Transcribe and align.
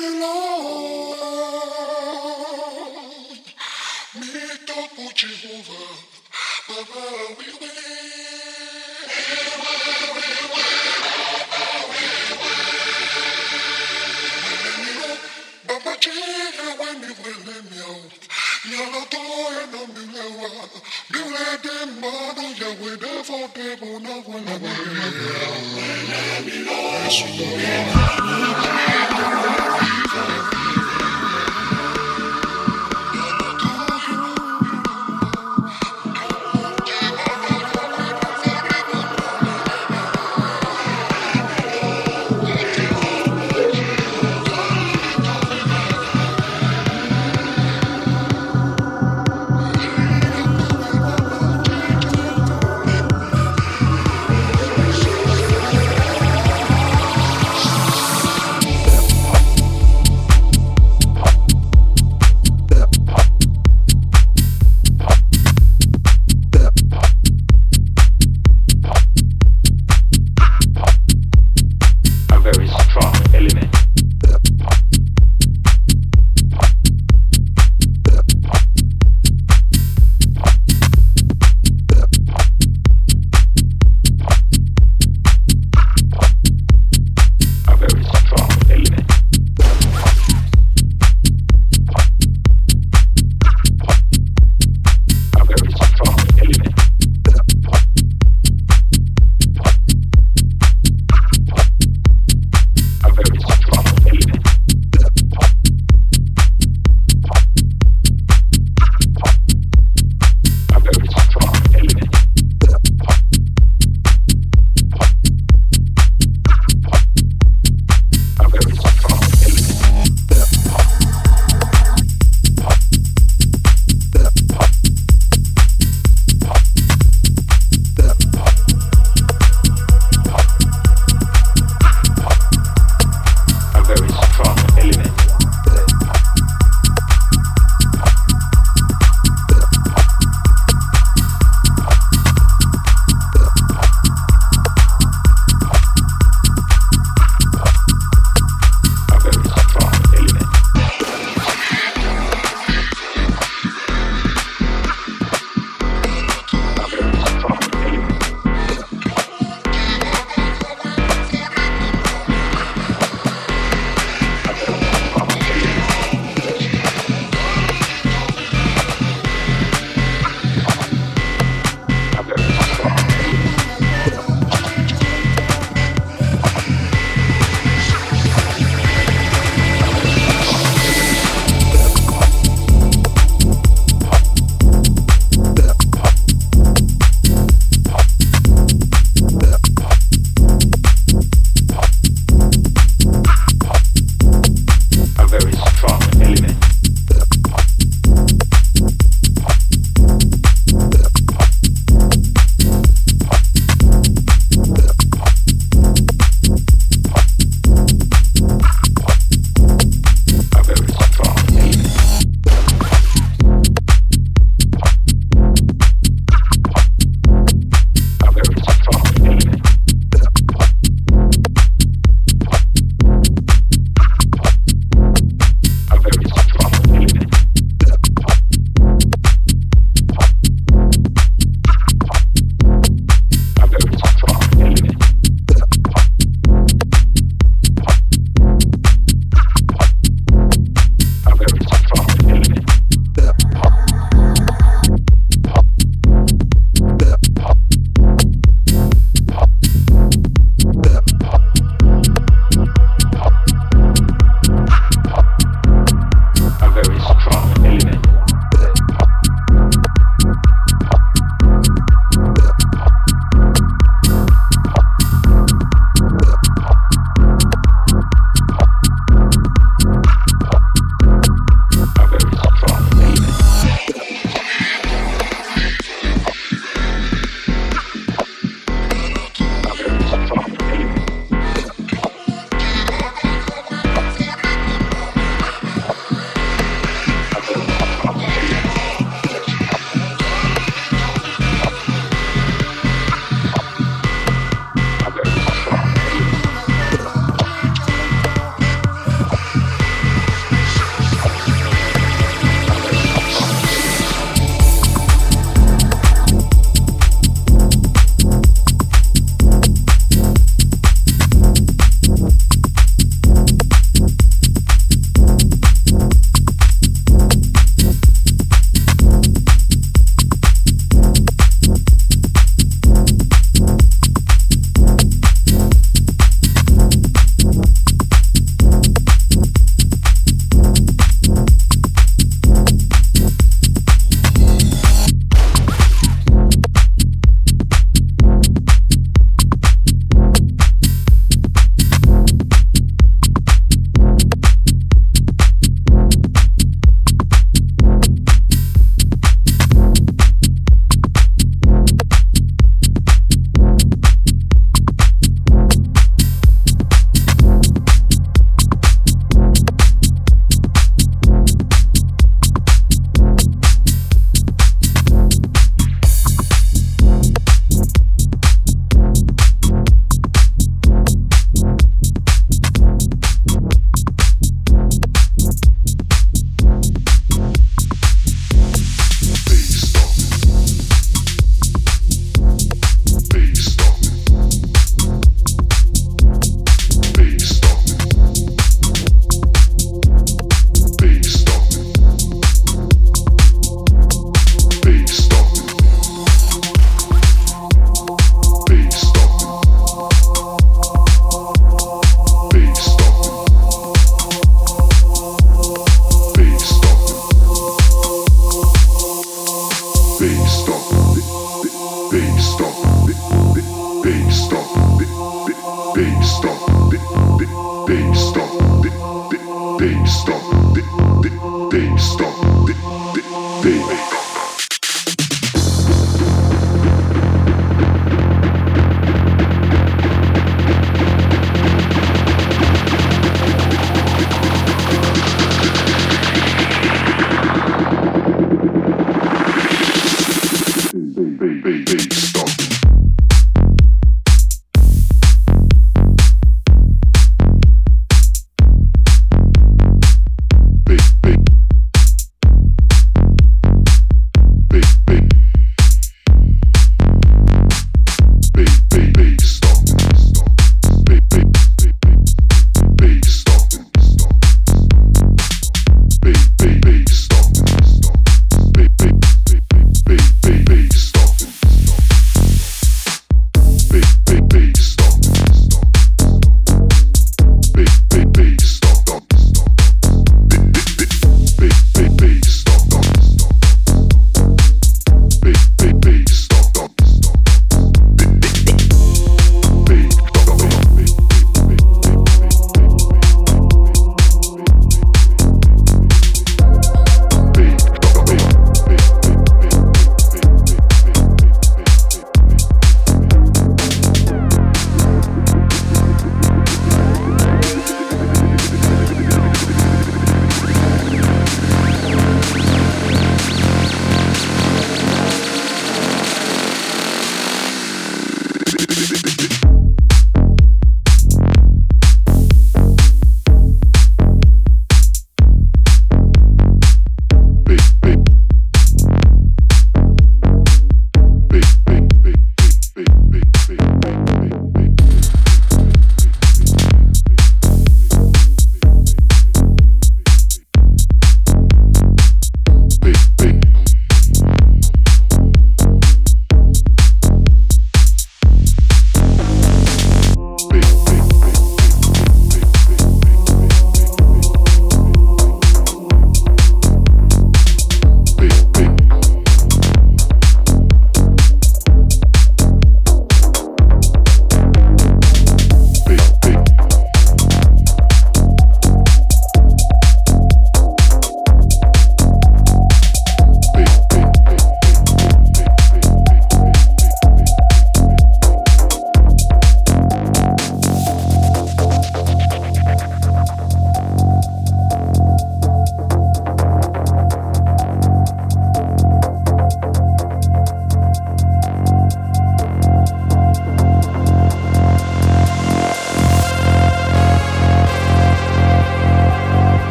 Thank 0.00 0.60